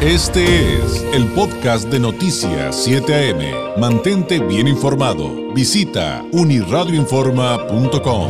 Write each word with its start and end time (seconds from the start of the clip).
Este 0.00 0.76
es 0.76 1.02
el 1.12 1.26
podcast 1.32 1.88
de 1.88 1.98
Noticias 1.98 2.84
7 2.84 3.32
AM. 3.32 3.80
Mantente 3.80 4.38
bien 4.38 4.68
informado. 4.68 5.52
Visita 5.52 6.24
uniradioinforma.com. 6.30 8.28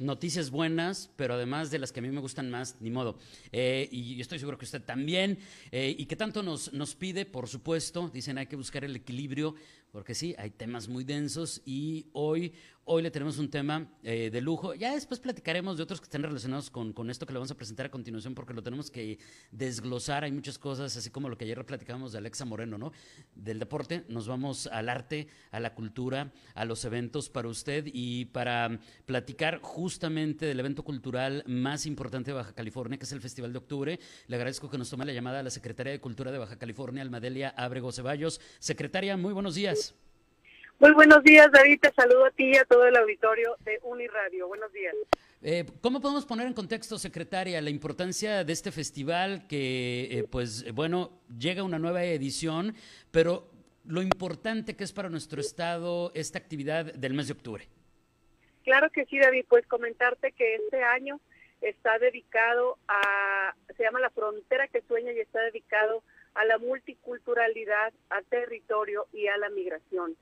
Noticias 0.00 0.50
buenas, 0.50 1.10
pero 1.14 1.34
además 1.34 1.70
de 1.70 1.78
las 1.78 1.92
que 1.92 2.00
a 2.00 2.02
mí 2.02 2.10
me 2.10 2.20
gustan 2.20 2.50
más, 2.50 2.76
ni 2.80 2.90
modo. 2.90 3.18
Eh, 3.52 3.88
y 3.92 4.20
estoy 4.20 4.40
seguro 4.40 4.58
que 4.58 4.64
usted 4.64 4.82
también. 4.82 5.38
Eh, 5.70 5.94
y 5.96 6.06
que 6.06 6.16
tanto 6.16 6.42
nos, 6.42 6.72
nos 6.72 6.96
pide, 6.96 7.26
por 7.26 7.46
supuesto, 7.46 8.10
dicen 8.12 8.38
hay 8.38 8.46
que 8.46 8.56
buscar 8.56 8.82
el 8.82 8.96
equilibrio 8.96 9.54
porque 9.92 10.14
sí, 10.14 10.34
hay 10.38 10.50
temas 10.50 10.88
muy 10.88 11.04
densos 11.04 11.62
y 11.64 12.06
hoy, 12.12 12.52
hoy 12.84 13.02
le 13.02 13.10
tenemos 13.10 13.38
un 13.38 13.50
tema 13.50 13.88
eh, 14.02 14.30
de 14.30 14.40
lujo. 14.40 14.74
Ya 14.74 14.94
después 14.94 15.18
platicaremos 15.18 15.76
de 15.76 15.82
otros 15.82 16.00
que 16.00 16.04
estén 16.04 16.22
relacionados 16.22 16.70
con, 16.70 16.92
con, 16.92 17.10
esto 17.10 17.26
que 17.26 17.32
le 17.32 17.38
vamos 17.38 17.50
a 17.50 17.56
presentar 17.56 17.86
a 17.86 17.90
continuación 17.90 18.34
porque 18.34 18.54
lo 18.54 18.62
tenemos 18.62 18.90
que 18.90 19.18
desglosar. 19.50 20.24
Hay 20.24 20.32
muchas 20.32 20.58
cosas, 20.58 20.96
así 20.96 21.10
como 21.10 21.28
lo 21.28 21.36
que 21.36 21.44
ayer 21.44 21.64
platicábamos 21.66 22.12
de 22.12 22.18
Alexa 22.18 22.44
Moreno, 22.44 22.78
¿no? 22.78 22.92
Del 23.34 23.58
deporte, 23.58 24.04
nos 24.08 24.28
vamos 24.28 24.68
al 24.68 24.88
arte, 24.88 25.28
a 25.50 25.58
la 25.58 25.74
cultura, 25.74 26.32
a 26.54 26.64
los 26.64 26.84
eventos 26.84 27.30
para 27.30 27.48
usted 27.48 27.86
y 27.92 28.26
para 28.26 28.78
platicar 29.06 29.60
justamente 29.60 30.46
del 30.46 30.60
evento 30.60 30.84
cultural 30.84 31.42
más 31.46 31.86
importante 31.86 32.30
de 32.30 32.36
Baja 32.36 32.54
California, 32.54 32.98
que 32.98 33.04
es 33.04 33.12
el 33.12 33.20
Festival 33.20 33.52
de 33.52 33.58
Octubre. 33.58 34.00
Le 34.28 34.36
agradezco 34.36 34.70
que 34.70 34.78
nos 34.78 34.88
tome 34.88 35.04
la 35.04 35.12
llamada 35.12 35.40
a 35.40 35.42
la 35.42 35.50
Secretaria 35.50 35.92
de 35.92 36.00
Cultura 36.00 36.30
de 36.30 36.38
Baja 36.38 36.56
California, 36.58 37.02
Almadelia 37.02 37.48
Abrego 37.56 37.90
Ceballos. 37.90 38.40
Secretaria, 38.60 39.16
muy 39.16 39.32
buenos 39.32 39.54
días. 39.54 39.79
Muy 40.80 40.92
buenos 40.92 41.22
días, 41.22 41.52
David. 41.52 41.78
Te 41.78 41.92
saludo 41.92 42.24
a 42.24 42.30
ti 42.30 42.52
y 42.52 42.56
a 42.56 42.64
todo 42.64 42.86
el 42.86 42.96
auditorio 42.96 43.54
de 43.66 43.78
Uniradio. 43.82 44.48
Buenos 44.48 44.72
días. 44.72 44.94
Eh, 45.42 45.66
¿Cómo 45.82 46.00
podemos 46.00 46.24
poner 46.24 46.46
en 46.46 46.54
contexto, 46.54 46.96
secretaria, 46.96 47.60
la 47.60 47.68
importancia 47.68 48.44
de 48.44 48.52
este 48.54 48.72
festival 48.72 49.46
que, 49.46 50.08
eh, 50.10 50.24
pues, 50.24 50.72
bueno, 50.72 51.20
llega 51.38 51.62
una 51.64 51.78
nueva 51.78 52.02
edición, 52.04 52.74
pero 53.10 53.50
lo 53.84 54.00
importante 54.00 54.74
que 54.74 54.84
es 54.84 54.92
para 54.94 55.10
nuestro 55.10 55.42
estado 55.42 56.12
esta 56.14 56.38
actividad 56.38 56.94
del 56.94 57.12
mes 57.12 57.26
de 57.26 57.34
octubre? 57.34 57.68
Claro 58.64 58.88
que 58.88 59.04
sí, 59.04 59.18
David. 59.18 59.44
Pues 59.50 59.66
comentarte 59.66 60.32
que 60.32 60.54
este 60.54 60.82
año 60.82 61.20
está 61.60 61.98
dedicado 61.98 62.78
a, 62.88 63.54
se 63.76 63.82
llama 63.82 64.00
La 64.00 64.08
Frontera 64.08 64.66
que 64.68 64.80
Sueña 64.88 65.12
y 65.12 65.20
está 65.20 65.42
dedicado 65.42 66.02
a 66.32 66.46
la 66.46 66.56
multiculturalidad, 66.56 67.92
al 68.08 68.24
territorio 68.24 69.08
y 69.12 69.26
a 69.26 69.36
la 69.36 69.50
migración. 69.50 70.16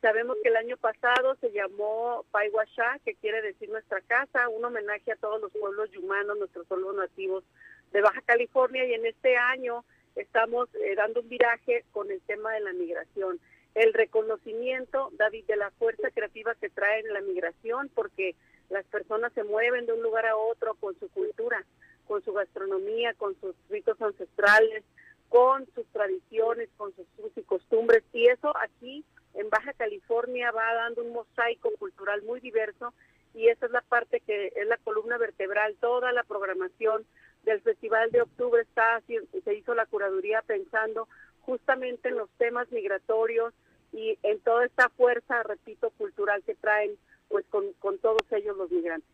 Sabemos 0.00 0.38
que 0.42 0.48
el 0.48 0.56
año 0.56 0.78
pasado 0.78 1.36
se 1.42 1.52
llamó 1.52 2.24
Paiwasha, 2.30 2.98
que 3.04 3.16
quiere 3.16 3.42
decir 3.42 3.68
nuestra 3.68 4.00
casa, 4.00 4.48
un 4.48 4.64
homenaje 4.64 5.12
a 5.12 5.16
todos 5.16 5.40
los 5.42 5.52
pueblos 5.52 5.94
humanos, 5.94 6.38
nuestros 6.38 6.66
pueblos 6.66 6.96
nativos 6.96 7.44
de 7.92 8.00
Baja 8.00 8.22
California, 8.22 8.86
y 8.86 8.94
en 8.94 9.04
este 9.04 9.36
año 9.36 9.84
estamos 10.16 10.68
eh, 10.74 10.94
dando 10.94 11.20
un 11.20 11.28
viraje 11.28 11.84
con 11.92 12.10
el 12.10 12.20
tema 12.22 12.52
de 12.52 12.60
la 12.60 12.72
migración. 12.72 13.38
El 13.74 13.92
reconocimiento, 13.92 15.10
David, 15.18 15.44
de 15.44 15.56
la 15.56 15.70
fuerza 15.72 16.10
creativa 16.10 16.54
que 16.54 16.70
trae 16.70 17.02
la 17.02 17.20
migración, 17.20 17.90
porque 17.94 18.34
las 18.70 18.86
personas 18.86 19.34
se 19.34 19.44
mueven 19.44 19.84
de 19.84 19.92
un 19.92 20.02
lugar 20.02 20.24
a 20.24 20.36
otro 20.36 20.74
con 20.74 20.98
su 20.98 21.10
cultura, 21.10 21.62
con 22.08 22.24
su 22.24 22.32
gastronomía, 22.32 23.12
con 23.14 23.38
sus 23.38 23.54
ritos 23.68 24.00
ancestrales, 24.00 24.82
con 25.28 25.66
sus 25.74 25.86
tradiciones, 25.88 26.70
con 26.78 26.94
sus 26.96 27.06
y 27.36 27.42
costumbres, 27.42 28.02
y 28.14 28.28
eso 28.28 28.56
aquí 28.56 29.04
en 29.34 29.48
Baja 29.50 29.72
California 29.74 30.50
va 30.50 30.74
dando 30.74 31.02
un 31.02 31.12
mosaico 31.12 31.70
cultural 31.78 32.22
muy 32.22 32.40
diverso 32.40 32.92
y 33.34 33.48
esa 33.48 33.66
es 33.66 33.72
la 33.72 33.82
parte 33.82 34.20
que 34.20 34.52
es 34.56 34.66
la 34.66 34.76
columna 34.78 35.18
vertebral, 35.18 35.76
toda 35.80 36.12
la 36.12 36.24
programación 36.24 37.04
del 37.44 37.60
Festival 37.60 38.10
de 38.10 38.22
Octubre 38.22 38.62
está 38.62 39.02
se 39.06 39.54
hizo 39.54 39.74
la 39.74 39.86
curaduría 39.86 40.42
pensando 40.42 41.08
justamente 41.42 42.08
en 42.08 42.16
los 42.16 42.28
temas 42.38 42.70
migratorios 42.70 43.54
y 43.92 44.18
en 44.22 44.40
toda 44.40 44.66
esta 44.66 44.88
fuerza, 44.90 45.42
repito, 45.42 45.90
cultural 45.90 46.42
que 46.44 46.54
traen 46.54 46.92
pues 47.28 47.44
con, 47.46 47.72
con 47.78 47.98
todos 47.98 48.22
ellos 48.32 48.56
los 48.56 48.70
migrantes. 48.70 49.08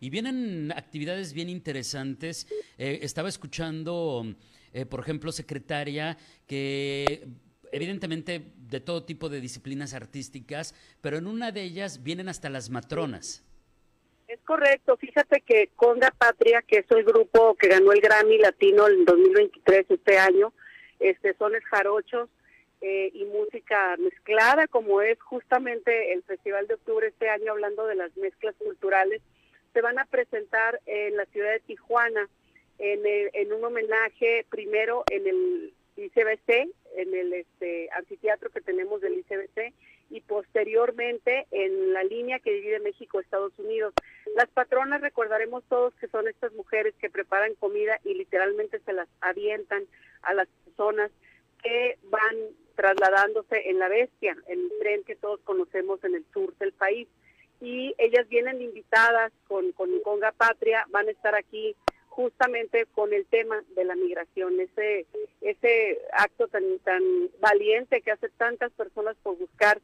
Y 0.00 0.10
vienen 0.10 0.72
actividades 0.72 1.32
bien 1.32 1.48
interesantes. 1.48 2.46
Eh, 2.76 3.00
estaba 3.02 3.28
escuchando, 3.28 4.24
eh, 4.72 4.86
por 4.86 5.00
ejemplo, 5.00 5.32
secretaria, 5.32 6.16
que 6.46 7.26
evidentemente 7.72 8.52
de 8.68 8.80
todo 8.80 9.04
tipo 9.04 9.28
de 9.28 9.40
disciplinas 9.40 9.94
artísticas, 9.94 10.74
pero 11.00 11.16
en 11.16 11.26
una 11.26 11.52
de 11.52 11.62
ellas 11.62 12.02
vienen 12.02 12.28
hasta 12.28 12.50
las 12.50 12.70
matronas. 12.70 13.44
Es 14.28 14.40
correcto, 14.40 14.96
fíjate 14.98 15.40
que 15.40 15.70
Conga 15.74 16.10
Patria, 16.10 16.60
que 16.60 16.78
es 16.78 16.90
el 16.90 17.02
grupo 17.02 17.54
que 17.54 17.68
ganó 17.68 17.92
el 17.92 18.00
Grammy 18.00 18.36
Latino 18.38 18.86
en 18.86 19.06
2023 19.06 19.86
este 19.88 20.18
año, 20.18 20.52
este 21.00 21.34
son 21.34 21.54
el 21.54 21.62
jarochos 21.62 22.28
eh, 22.82 23.10
y 23.14 23.24
música 23.24 23.96
mezclada, 23.98 24.68
como 24.68 25.00
es 25.00 25.18
justamente 25.20 26.12
el 26.12 26.22
Festival 26.24 26.66
de 26.66 26.74
Octubre 26.74 27.08
este 27.08 27.30
año, 27.30 27.52
hablando 27.52 27.86
de 27.86 27.94
las 27.94 28.14
mezclas 28.18 28.54
culturales, 28.56 29.22
se 29.72 29.80
van 29.80 29.98
a 29.98 30.04
presentar 30.04 30.78
en 30.84 31.16
la 31.16 31.24
ciudad 31.26 31.52
de 31.52 31.60
Tijuana 31.60 32.28
en, 32.78 33.00
en 33.32 33.52
un 33.52 33.64
homenaje 33.64 34.44
primero 34.50 35.04
en 35.10 35.26
el 35.26 35.72
ICBC, 35.98 36.70
en 36.96 37.14
el 37.14 37.32
este, 37.32 37.88
anfiteatro 37.92 38.50
que 38.50 38.60
tenemos 38.60 39.00
del 39.00 39.18
ICBC 39.18 39.74
y 40.10 40.20
posteriormente 40.22 41.46
en 41.50 41.92
la 41.92 42.02
línea 42.02 42.38
que 42.38 42.52
divide 42.52 42.80
México 42.80 43.20
Estados 43.20 43.52
Unidos. 43.58 43.92
Las 44.36 44.48
patronas 44.48 45.00
recordaremos 45.00 45.64
todos 45.68 45.94
que 45.94 46.08
son 46.08 46.28
estas 46.28 46.52
mujeres 46.52 46.94
que 46.98 47.10
preparan 47.10 47.54
comida 47.56 47.98
y 48.04 48.14
literalmente 48.14 48.80
se 48.80 48.92
las 48.92 49.08
avientan 49.20 49.84
a 50.22 50.34
las 50.34 50.48
personas 50.64 51.10
que 51.62 51.98
van 52.04 52.36
trasladándose 52.74 53.68
en 53.68 53.78
la 53.78 53.88
bestia, 53.88 54.36
en 54.46 54.60
el 54.60 54.72
tren 54.78 55.04
que 55.04 55.16
todos 55.16 55.40
conocemos 55.40 56.02
en 56.04 56.14
el 56.14 56.24
sur 56.32 56.56
del 56.58 56.72
país. 56.72 57.08
Y 57.60 57.94
ellas 57.98 58.28
vienen 58.28 58.62
invitadas 58.62 59.32
con, 59.48 59.72
con 59.72 60.00
Conga 60.02 60.30
Patria, 60.30 60.86
van 60.90 61.08
a 61.08 61.10
estar 61.10 61.34
aquí 61.34 61.74
justamente 62.18 62.84
con 62.96 63.12
el 63.12 63.26
tema 63.26 63.62
de 63.76 63.84
la 63.84 63.94
migración, 63.94 64.58
ese 64.58 65.06
ese 65.40 65.98
acto 66.12 66.48
tan 66.48 66.64
tan 66.80 67.00
valiente 67.38 68.02
que 68.02 68.10
hace 68.10 68.28
tantas 68.30 68.72
personas 68.72 69.14
por 69.22 69.38
buscar, 69.38 69.80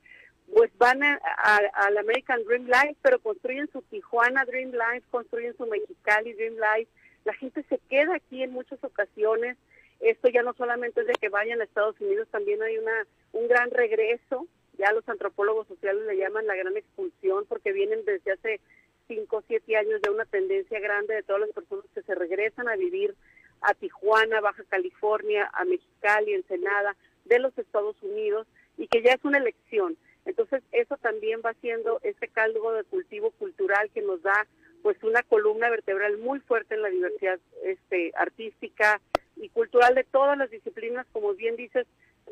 pues 0.52 0.68
van 0.76 1.00
al 1.04 1.96
American 1.96 2.42
Dream 2.42 2.66
Life, 2.66 2.96
pero 3.02 3.20
construyen 3.20 3.70
su 3.70 3.82
Tijuana 3.82 4.44
Dream 4.46 4.72
Life, 4.72 5.06
construyen 5.12 5.56
su 5.56 5.64
Mexicali 5.66 6.32
Dream 6.32 6.54
Life, 6.54 6.90
la 7.24 7.34
gente 7.34 7.62
se 7.68 7.78
queda 7.88 8.16
aquí 8.16 8.42
en 8.42 8.50
muchas 8.50 8.82
ocasiones, 8.82 9.56
esto 10.00 10.28
ya 10.28 10.42
no 10.42 10.54
solamente 10.54 11.02
es 11.02 11.06
de 11.06 11.12
que 11.12 11.28
vayan 11.28 11.60
a 11.60 11.64
Estados 11.64 12.00
Unidos, 12.00 12.26
también 12.32 12.60
hay 12.64 12.78
una 12.78 13.06
un 13.30 13.46
gran 13.46 13.70
regreso, 13.70 14.48
ya 14.76 14.92
los 14.92 15.08
antropólogos 15.08 15.68
sociales 15.68 16.04
le 16.04 16.16
llaman 16.16 16.48
la 16.48 16.56
gran 16.56 16.76
expulsión, 16.76 17.46
porque 17.46 17.70
vienen 17.70 18.04
desde 18.04 18.32
hace 18.32 18.60
cinco 19.06 19.38
o 19.38 19.44
siete 19.46 19.76
años 19.76 20.00
de 20.02 20.10
una 20.10 20.24
tendencia 20.24 20.80
grande 20.80 21.14
de 21.14 21.22
todas 21.22 21.42
las 21.42 21.50
personas 21.50 21.84
que 21.94 22.02
se 22.02 22.14
regresan 22.14 22.68
a 22.68 22.76
vivir 22.76 23.14
a 23.60 23.74
Tijuana, 23.74 24.40
Baja 24.40 24.62
California, 24.68 25.50
a 25.52 25.64
Mexicali, 25.64 26.34
Ensenada, 26.34 26.96
de 27.24 27.38
los 27.38 27.56
Estados 27.56 27.96
Unidos, 28.02 28.46
y 28.76 28.88
que 28.88 29.02
ya 29.02 29.12
es 29.12 29.24
una 29.24 29.38
elección. 29.38 29.96
Entonces, 30.26 30.62
eso 30.72 30.96
también 30.98 31.40
va 31.44 31.54
siendo 31.60 32.00
ese 32.02 32.28
caldo 32.28 32.72
de 32.72 32.84
cultivo 32.84 33.30
cultural 33.32 33.90
que 33.92 34.02
nos 34.02 34.22
da 34.22 34.46
pues 34.82 35.02
una 35.02 35.22
columna 35.22 35.70
vertebral 35.70 36.18
muy 36.18 36.40
fuerte 36.40 36.74
en 36.74 36.82
la 36.82 36.90
diversidad 36.90 37.38
este 37.62 38.12
artística 38.16 39.00
y 39.36 39.48
cultural 39.48 39.94
de 39.94 40.04
todas 40.04 40.36
las 40.36 40.50
disciplinas, 40.50 41.06
como 41.12 41.32
bien 41.34 41.56
dices, 41.56 41.86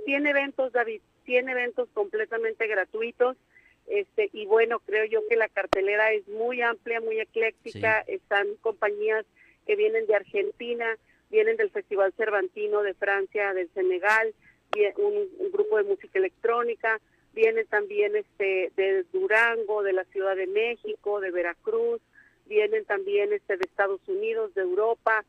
tiene 0.04 0.30
eventos, 0.30 0.72
David, 0.72 1.00
tiene 1.24 1.52
eventos 1.52 1.88
completamente 1.94 2.66
gratuitos, 2.66 3.36
este 3.86 4.30
y 4.32 4.46
bueno 4.46 4.80
creo 4.80 5.04
yo 5.04 5.20
que 5.28 5.36
la 5.36 5.48
cartelera 5.48 6.12
es 6.12 6.26
muy 6.28 6.62
amplia 6.62 7.00
muy 7.00 7.20
ecléctica. 7.20 8.00
Están 8.06 8.46
compañías 8.60 9.26
que 9.66 9.76
vienen 9.76 10.06
de 10.06 10.14
Argentina 10.14 10.86
vienen 11.30 11.56
del 11.56 11.70
Festival 11.70 12.12
Cervantino 12.16 12.82
de 12.82 12.94
Francia 12.94 13.52
del 13.54 13.70
Senegal 13.74 14.34
un, 14.96 15.28
un 15.38 15.52
grupo 15.52 15.76
de 15.76 15.84
música 15.84 16.18
electrónica 16.18 17.00
vienen 17.34 17.66
también 17.66 18.16
este 18.16 18.72
de 18.76 19.04
Durango 19.12 19.82
de 19.82 19.92
la 19.92 20.04
Ciudad 20.04 20.36
de 20.36 20.46
México 20.46 21.20
de 21.20 21.30
Veracruz 21.30 22.00
vienen 22.46 22.84
también 22.84 23.32
este 23.32 23.56
de 23.56 23.64
Estados 23.64 24.00
Unidos 24.08 24.54
de 24.54 24.62
Europa 24.62 25.24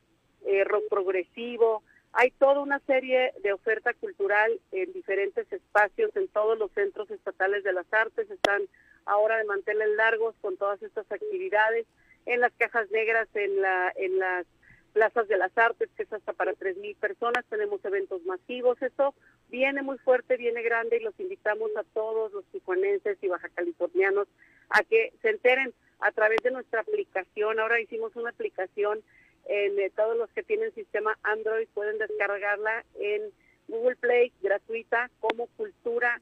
eh, 0.45 0.63
rock 0.63 0.83
progresivo 0.89 1.83
hay 2.13 2.31
toda 2.31 2.60
una 2.60 2.80
serie 2.80 3.33
de 3.42 3.54
oferta 3.54 3.94
cultural 3.94 4.60
en 4.71 4.94
diferentes 4.94 5.51
espacios, 5.51 6.15
en 6.15 6.27
todos 6.27 6.57
los 6.57 6.71
centros 6.71 7.10
estatales 7.10 7.63
de 7.63 7.74
las 7.74 7.92
artes, 7.92 8.30
están 8.30 8.62
ahora 9.06 9.38
de 9.38 9.45
manteles 9.45 9.89
largos 9.98 10.36
con 10.42 10.56
todas 10.57 10.81
estas 10.83 11.12
actividades, 11.12 11.86
en 12.25 12.39
las 12.39 12.54
cajas 12.54 12.89
negras, 12.92 13.27
en, 13.33 13.62
la, 13.62 13.92
en 13.98 14.19
las 14.19 14.45
plazas 14.94 15.27
de 15.27 15.38
las 15.38 15.57
artes, 15.57 15.89
que 15.98 16.04
es 16.04 16.13
hasta 16.13 16.33
para 16.33 16.54
3.000 16.54 16.95
personas, 16.98 17.44
tenemos 17.50 17.83
eventos 17.83 18.24
masivos, 18.25 18.80
eso 18.81 19.16
viene 19.50 19.81
muy 19.81 19.98
fuerte, 19.98 20.38
viene 20.38 20.62
grande 20.62 20.98
y 20.98 21.04
los 21.04 21.19
invitamos 21.19 21.71
a 21.75 21.83
todos 21.94 22.31
los 22.31 22.45
tijuanenses 22.45 23.18
y 23.21 23.27
baja 23.27 23.50
californianos 23.50 24.27
a 24.69 24.83
que 24.83 25.13
se 25.21 25.30
enteren 25.30 25.74
a 26.00 26.12
través 26.12 26.42
de 26.44 26.51
nuestra 26.51 26.81
aplicación. 26.81 27.59
Ahora 27.59 27.81
hicimos 27.81 28.16
una 28.16 28.30
aplicación 28.30 29.01
en 29.45 29.80
eh, 29.80 29.92
todos 29.95 30.18
los 30.18 30.30
que 30.31 30.44
tienen 30.44 30.74
sistema 30.74 31.18
Android 31.24 31.68
pueden 31.74 31.98
descargarla 31.98 32.86
en 33.00 33.31
Google 33.68 33.95
Play 33.95 34.31
gratuita 34.42 35.10
como 35.19 35.48
Cultura 35.57 36.22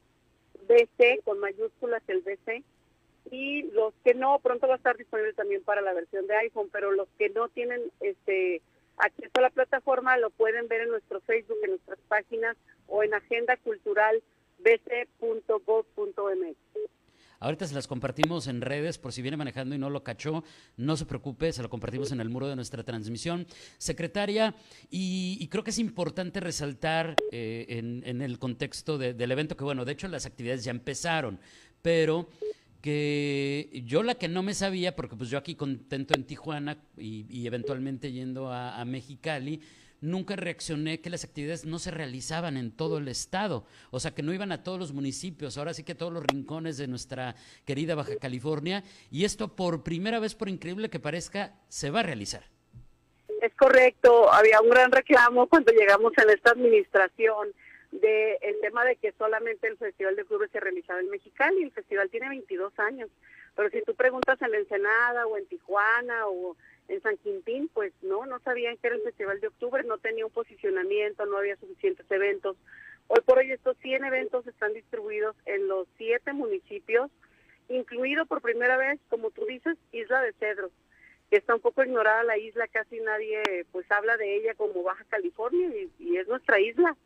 BC 0.68 1.24
con 1.24 1.40
mayúsculas 1.40 2.02
el 2.08 2.22
BC 2.22 2.64
y 3.30 3.64
los 3.72 3.94
que 4.04 4.14
no 4.14 4.40
pronto 4.40 4.68
va 4.68 4.74
a 4.74 4.78
estar 4.78 4.98
disponible 4.98 5.34
también 5.34 5.64
para 5.64 5.82
la 5.82 5.94
versión 5.94 6.28
de 6.28 6.36
iPhone, 6.36 6.70
pero 6.72 6.92
los 6.92 7.08
que 7.18 7.30
no 7.30 7.50
tienen 7.50 7.92
este 8.00 8.62
acceso 8.98 9.32
a 9.36 9.42
la 9.42 9.50
plataforma 9.50 10.18
lo 10.18 10.30
pueden 10.32 10.68
ver 10.68 10.82
en 10.82 10.90
nuestro 10.90 11.22
Facebook, 11.22 11.58
en 11.64 11.72
nuestras 11.72 12.00
páginas 12.08 12.58
o 12.88 13.04
en 13.04 13.14
agenda 13.14 13.58
cultural 13.58 14.22
bc.gov.mx. 14.60 16.58
Ahorita 17.42 17.66
se 17.66 17.74
las 17.74 17.88
compartimos 17.88 18.46
en 18.46 18.62
redes 18.62 19.00
por 19.00 19.12
si 19.12 19.24
viene 19.24 19.36
manejando 19.36 19.74
y 19.74 19.80
no 19.80 19.90
lo 19.90 20.04
cachó, 20.04 20.44
no 20.78 20.96
se 20.96 21.08
preocupe, 21.08 21.52
se 21.52 21.64
lo 21.64 21.72
compartimos 21.72 22.12
en 22.12 22.22
el 22.22 22.30
muro 22.30 22.48
de 22.48 22.56
nuestra 22.56 22.84
transmisión. 22.84 23.48
Secretaria, 23.80 24.54
y, 24.92 25.48
creo 25.48 25.64
que 25.64 25.72
es 25.72 25.80
importante 25.80 26.40
resaltar 26.40 27.16
eh, 27.32 27.66
en, 28.06 28.22
el 28.22 28.38
contexto 28.38 29.00
del 29.00 29.32
evento 29.32 29.58
que, 29.58 29.64
bueno, 29.64 29.86
de 29.86 29.92
hecho 29.92 30.08
las 30.08 30.28
actividades 30.28 30.64
ya 30.64 30.70
empezaron, 30.70 31.40
pero 31.82 32.30
que 32.80 33.84
yo 33.86 34.04
la 34.04 34.16
que 34.16 34.28
no 34.28 34.44
me 34.44 34.54
sabía, 34.54 34.96
porque 34.96 35.16
pues 35.16 35.32
yo 35.32 35.40
aquí 35.40 35.56
contento 35.56 36.14
en 36.14 36.26
Tijuana 36.26 36.78
y, 36.96 37.48
eventualmente 37.48 38.12
yendo 38.12 38.52
a, 38.52 38.80
a 38.80 38.86
Mexicali, 38.86 39.62
nunca 40.02 40.36
reaccioné 40.36 41.00
que 41.00 41.10
las 41.10 41.24
actividades 41.24 41.66
no 41.66 41.80
se 41.80 41.92
realizaban 41.92 42.58
en 42.58 42.76
todo 42.76 42.98
el 42.98 43.08
estado, 43.08 43.66
o 43.92 44.00
sea, 44.00 44.12
que 44.12 44.24
no 44.24 44.34
iban 44.34 44.52
a 44.52 44.64
todos 44.64 44.80
los 44.80 44.94
municipios, 44.94 45.58
ahora 45.58 45.74
sí 45.74 45.84
que 45.84 45.94
a 45.94 45.98
todos 45.98 46.12
los 46.12 46.26
rincones 46.26 46.78
de 46.78 46.88
nuestra 46.88 47.36
querida 47.66 47.96
Baja 47.96 48.18
California, 48.20 48.84
y 49.12 49.24
esto 49.24 49.56
por 49.56 49.84
primera 49.84 50.20
vez, 50.20 50.36
por 50.36 50.50
increíble 50.50 50.90
que 50.90 51.00
parezca, 51.00 51.54
se 51.70 51.92
va 51.92 52.02
a 52.02 52.04
realizar. 52.04 52.44
Es 53.42 53.54
correcto, 53.56 54.32
había 54.32 54.60
un 54.62 54.70
gran 54.70 54.92
reclamo 54.92 55.48
cuando 55.48 55.72
llegamos 55.72 56.14
en 56.18 56.30
esta 56.30 56.52
administración 56.52 57.50
del 57.92 58.38
el 58.42 58.60
tema 58.62 58.86
de 58.86 58.96
que 58.96 59.12
solamente 59.14 59.68
el 59.68 59.78
Festival 59.78 60.16
de 60.16 60.26
Clubes 60.26 60.50
se 60.52 60.60
realizaba 60.60 61.00
en 61.00 61.10
Mexicali, 61.10 61.64
el 61.64 61.72
festival 61.72 62.10
tiene 62.10 62.30
22 62.30 62.78
años, 62.80 63.10
pero 63.56 63.70
si 63.70 63.82
tú 63.82 63.96
preguntas 63.96 64.42
en 64.42 64.56
Ensenada 64.56 65.28
o 65.28 65.38
en 65.38 65.46
Tijuana 65.48 66.28
o 66.28 66.56
en 66.92 67.02
San 67.02 67.18
Quintín, 67.18 67.70
pues 67.74 67.94
no, 68.02 68.26
no 68.26 68.40
sabían 68.40 68.76
que 68.78 68.88
era 68.88 68.98
el 68.98 69.04
Festival 69.04 69.40
de 69.40 69.48
Octubre, 69.48 69.84
no 69.84 69.98
tenía 69.98 70.26
un 70.26 70.32
posicionamiento, 70.32 71.26
no 71.26 71.38
había 71.38 71.56
suficientes 71.56 72.06
eventos. 72.12 72.58
Hoy 73.08 73.22
por 73.26 73.38
hoy 73.38 73.52
estos 73.52 73.78
100 73.78 74.04
eventos 74.04 74.46
están 74.46 74.74
distribuidos 74.74 75.36
en 75.46 75.70
los 75.70 75.88
siete 75.98 76.34
municipios, 76.34 77.10
incluido 77.70 78.26
por 78.26 78.42
primera 78.42 78.76
vez, 78.76 79.00
como 79.10 79.32
tú 79.32 79.46
dices, 79.46 79.78
Isla 79.94 80.22
de 80.22 80.34
Cedros, 80.34 80.72
que 81.30 81.38
está 81.38 81.56
un 81.56 81.62
poco 81.62 81.82
ignorada 81.82 82.24
la 82.24 82.38
isla, 82.38 82.68
casi 82.68 83.00
nadie 83.00 83.42
pues 83.72 83.90
habla 83.90 84.18
de 84.18 84.36
ella 84.36 84.54
como 84.56 84.84
Baja 84.84 85.06
California 85.06 85.70
y, 85.70 85.90
y 85.98 86.18
es 86.18 86.28
nuestra 86.28 86.60
isla. 86.60 86.98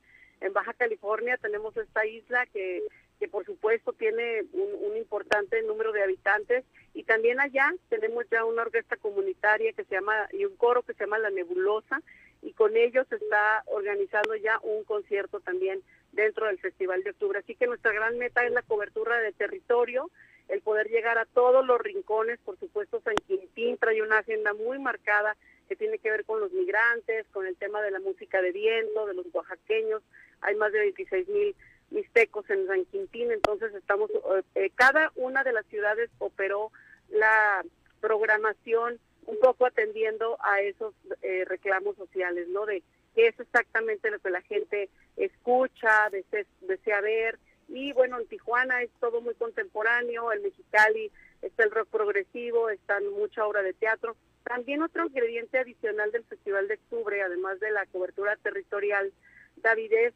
En 0.41 0.51
Baja 0.51 0.73
California 0.73 1.37
tenemos 1.37 1.77
esta 1.77 2.07
isla 2.07 2.47
que 2.47 2.81
que 3.19 3.27
por 3.27 3.45
supuesto 3.45 3.93
tiene 3.93 4.43
un, 4.53 4.97
importante 4.97 5.61
número 5.63 5.91
de 5.91 6.03
habitantes 6.03 6.63
y 6.93 7.03
también 7.03 7.39
allá 7.39 7.71
tenemos 7.89 8.25
ya 8.31 8.43
una 8.45 8.63
orquesta 8.63 8.97
comunitaria 8.97 9.73
que 9.73 9.83
se 9.83 9.95
llama 9.95 10.27
y 10.31 10.45
un 10.45 10.55
coro 10.55 10.83
que 10.83 10.93
se 10.93 11.03
llama 11.03 11.19
La 11.19 11.29
Nebulosa 11.29 12.01
y 12.41 12.53
con 12.53 12.75
ellos 12.75 13.05
está 13.11 13.63
organizando 13.67 14.35
ya 14.35 14.59
un 14.63 14.83
concierto 14.83 15.41
también 15.41 15.81
dentro 16.11 16.47
del 16.47 16.59
Festival 16.59 17.03
de 17.03 17.11
Octubre. 17.11 17.39
Así 17.39 17.55
que 17.55 17.67
nuestra 17.67 17.91
gran 17.91 18.17
meta 18.17 18.45
es 18.45 18.51
la 18.51 18.61
cobertura 18.61 19.19
de 19.19 19.33
territorio, 19.33 20.09
el 20.47 20.61
poder 20.61 20.87
llegar 20.87 21.17
a 21.17 21.25
todos 21.25 21.65
los 21.65 21.79
rincones, 21.79 22.39
por 22.39 22.57
supuesto 22.57 23.01
San 23.01 23.15
Quintín 23.27 23.77
trae 23.77 24.01
una 24.01 24.19
agenda 24.19 24.53
muy 24.53 24.79
marcada 24.79 25.35
que 25.67 25.75
tiene 25.75 25.97
que 25.97 26.11
ver 26.11 26.25
con 26.25 26.39
los 26.39 26.51
migrantes, 26.51 27.25
con 27.31 27.45
el 27.45 27.57
tema 27.57 27.81
de 27.81 27.91
la 27.91 27.99
música 27.99 28.41
de 28.41 28.51
viento, 28.51 29.05
de 29.05 29.15
los 29.15 29.25
oaxaqueños, 29.33 30.01
hay 30.41 30.55
más 30.55 30.71
de 30.71 30.79
26 30.79 31.27
mil 31.29 31.55
mixtecos 31.95 32.47
en 32.49 32.67
San 32.67 32.85
Quintín, 32.85 33.31
entonces 33.31 33.73
estamos, 33.73 34.11
eh, 34.11 34.43
eh, 34.55 34.69
cada 34.75 35.11
una 35.15 35.43
de 35.43 35.53
las 35.53 35.65
ciudades 35.67 36.11
operó 36.19 36.71
la 37.09 37.63
programación 38.01 38.99
un 39.25 39.39
poco 39.39 39.65
atendiendo 39.65 40.37
a 40.41 40.61
esos 40.61 40.93
eh, 41.23 41.45
reclamos 41.45 41.95
sociales, 41.95 42.47
¿no? 42.49 42.65
De 42.65 42.83
qué 43.15 43.27
es 43.27 43.39
exactamente 43.39 44.11
lo 44.11 44.19
que 44.19 44.29
la 44.29 44.41
gente 44.41 44.89
escucha, 45.15 46.09
desea, 46.11 46.45
desea 46.61 47.01
ver, 47.01 47.39
y 47.69 47.93
bueno, 47.93 48.19
en 48.19 48.27
Tijuana 48.27 48.83
es 48.83 48.91
todo 48.99 49.21
muy 49.21 49.33
contemporáneo, 49.33 50.31
en 50.31 50.43
Mexicali 50.43 51.11
está 51.41 51.63
el 51.63 51.71
rock 51.71 51.89
progresivo, 51.89 52.69
está 52.69 52.99
mucha 53.17 53.45
obra 53.45 53.63
de 53.63 53.73
teatro. 53.73 54.15
También 54.43 54.83
otro 54.83 55.05
ingrediente 55.05 55.57
adicional 55.57 56.11
del 56.11 56.25
Festival 56.25 56.67
de 56.67 56.75
Octubre, 56.75 57.21
además 57.23 57.59
de 57.59 57.71
la 57.71 57.85
cobertura 57.87 58.35
territorial, 58.35 59.11
David, 59.57 59.93
es 59.93 60.13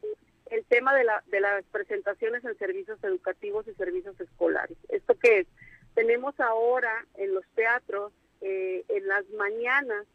el 0.49 0.65
tema 0.65 0.95
de, 0.95 1.03
la, 1.03 1.23
de 1.27 1.41
las 1.41 1.63
presentaciones 1.65 2.43
en 2.43 2.57
servicios 2.57 3.03
educativos 3.03 3.67
y 3.67 3.73
servicios 3.73 4.19
escolares. 4.19 4.77
¿Esto 4.89 5.15
qué 5.19 5.39
es? 5.39 5.47
Tenemos 5.93 6.39
ahora 6.39 7.05
en 7.15 7.33
los 7.33 7.45
teatros, 7.55 8.13
eh, 8.41 8.83
en 8.89 9.07
las 9.07 9.27
mañanas, 9.31 10.05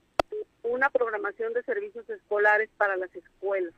una 0.63 0.91
programación 0.91 1.53
de 1.53 1.63
servicios 1.63 2.09
escolares 2.09 2.71
para 2.77 2.97
las 2.97 3.15
escuelas. 3.15 3.75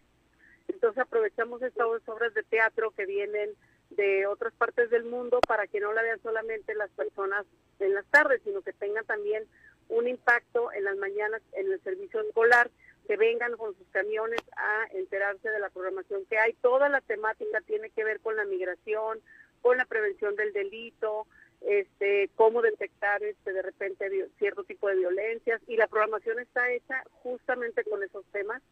Entonces 0.69 1.03
aprovechamos 1.03 1.63
estas 1.63 1.87
obras 2.07 2.35
de 2.35 2.43
teatro 2.43 2.91
que 2.93 3.07
vienen 3.07 3.51
de 3.91 4.27
otras 4.27 4.53
partes 4.55 4.91
del 4.91 5.05
mundo 5.05 5.41
para 5.47 5.67
que 5.67 5.81
no 5.81 5.93
la 5.93 6.03
vean 6.03 6.21
solamente 6.23 6.75
las 6.75 6.91
personas 6.91 7.45
en 7.79 7.95
las 7.95 8.05
tardes, 8.07 8.41
sino 8.45 8.63
que 8.63 8.73
tengan 8.73 9.05
también 9.05 9.45
un 9.89 10.09
impacto 10.09 10.73
en 10.73 10.85
las 10.85 10.97
mañanas 10.97 11.43
en 11.53 11.71
el 11.71 11.81
servicio 11.83 12.21
escolar 12.21 12.71
que 13.07 13.17
vengan 13.17 13.57
con 13.57 13.77
sus 13.77 13.87
camiones 13.89 14.41
a 14.57 14.87
enterarse 14.93 15.49
de 15.49 15.61
la 15.61 15.71
programación 15.71 16.25
que 16.27 16.39
hay. 16.39 16.53
Toda 16.55 16.89
la 16.89 17.01
temática 17.01 17.61
tiene 17.67 17.91
que 17.91 18.05
ver 18.05 18.21
con 18.21 18.37
la 18.37 18.45
migración, 18.45 19.21
con 19.63 19.77
la 19.77 19.85
prevención 19.85 20.37
del 20.37 20.53
delito, 20.53 21.27
este, 21.63 22.31
cómo 22.35 22.63
detectar 22.63 23.23
este, 23.23 23.53
de 23.53 23.63
repente 23.63 24.29
cierto 24.39 24.65
tipo 24.65 24.89
de 24.89 24.97
violencias 24.97 25.61
y 25.67 25.77
la 25.77 25.87
programación 25.87 26.39
está 26.39 26.71
hecha 26.71 27.03
justamente 27.23 27.83
con 27.85 28.03
esos 28.03 28.25
temas 28.27 28.63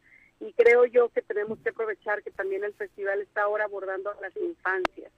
y 0.41 0.53
creo 0.53 0.85
yo 0.85 1.09
que 1.09 1.23
tenemos 1.23 1.59
que 1.61 1.71
aprovechar 1.71 2.23
que 2.23 2.31
también 2.31 2.65
el 2.65 2.75
festival 2.75 3.21
está 3.21 3.43
ahora 3.43 3.65
abordando 3.65 4.13
las 4.21 4.37
infancias. 4.37 5.11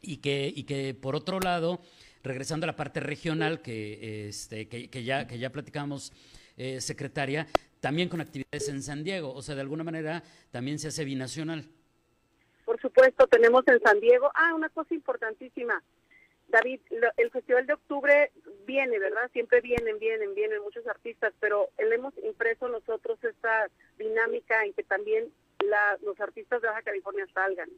Y 0.00 0.18
que, 0.18 0.52
y 0.54 0.64
que 0.64 0.94
por 0.94 1.16
otro 1.16 1.40
lado, 1.40 1.80
regresando 2.22 2.64
a 2.64 2.68
la 2.68 2.76
parte 2.76 3.00
regional 3.00 3.62
que, 3.62 4.28
este, 4.28 4.68
que, 4.68 4.88
que 4.88 5.02
ya, 5.04 5.26
que 5.26 5.38
ya 5.38 5.50
platicamos, 5.50 6.12
eh, 6.56 6.80
secretaria, 6.80 7.48
también 7.84 8.08
con 8.08 8.22
actividades 8.22 8.66
en 8.70 8.82
San 8.82 9.04
Diego, 9.04 9.34
o 9.34 9.42
sea, 9.42 9.54
de 9.54 9.60
alguna 9.60 9.84
manera 9.84 10.22
también 10.50 10.78
se 10.78 10.88
hace 10.88 11.04
binacional. 11.04 11.68
Por 12.64 12.80
supuesto, 12.80 13.26
tenemos 13.26 13.62
en 13.68 13.78
San 13.82 14.00
Diego, 14.00 14.30
ah, 14.34 14.54
una 14.54 14.70
cosa 14.70 14.94
importantísima, 14.94 15.82
David, 16.48 16.80
el 17.18 17.30
Festival 17.30 17.66
de 17.66 17.74
Octubre 17.74 18.32
viene, 18.64 18.98
¿verdad? 18.98 19.30
Siempre 19.34 19.60
vienen, 19.60 19.98
vienen, 19.98 20.34
vienen 20.34 20.62
muchos 20.62 20.86
artistas, 20.86 21.34
pero 21.40 21.68
hemos 21.76 22.14
impreso 22.24 22.68
nosotros 22.68 23.22
esta 23.22 23.68
dinámica 23.98 24.64
en 24.64 24.72
que 24.72 24.84
también 24.84 25.30
los 26.00 26.18
artistas 26.20 26.62
de 26.62 26.68
Baja 26.68 26.80
California 26.80 27.26
salgan. 27.34 27.68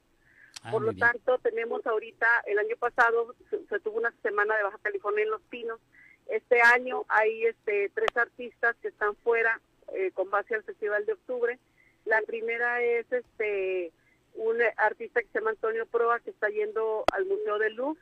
Ah, 0.62 0.70
Por 0.70 0.82
lo 0.82 0.94
tanto, 0.94 1.38
tenemos 1.38 1.84
ahorita, 1.84 2.28
el 2.46 2.60
año 2.60 2.76
pasado 2.76 3.34
se, 3.50 3.80
tuvo 3.80 3.98
una 3.98 4.14
semana 4.22 4.56
de 4.56 4.62
Baja 4.62 4.78
California 4.82 5.24
en 5.24 5.30
Los 5.30 5.42
Pinos, 5.50 5.80
este 6.28 6.60
año 6.60 7.04
hay 7.08 7.46
este, 7.46 7.90
tres 7.92 8.16
artistas 8.16 8.76
que 8.80 8.88
están 8.88 9.16
fuera 9.16 9.60
eh, 9.94 10.10
con 10.12 10.30
base 10.30 10.54
al 10.54 10.62
Festival 10.62 11.06
de 11.06 11.12
Octubre. 11.12 11.58
La 12.04 12.20
primera 12.22 12.82
es 12.82 13.10
este 13.10 13.92
un 14.34 14.56
artista 14.76 15.20
que 15.20 15.28
se 15.28 15.38
llama 15.38 15.50
Antonio 15.50 15.86
Proa 15.86 16.20
que 16.20 16.30
está 16.30 16.48
yendo 16.48 17.04
al 17.12 17.24
Museo 17.24 17.58
de 17.58 17.70
Luz, 17.70 17.98